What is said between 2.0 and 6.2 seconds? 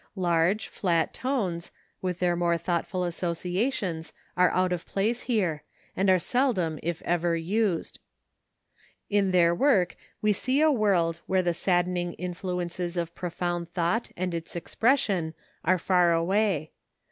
with their more thoughtful associations are out of place here, and are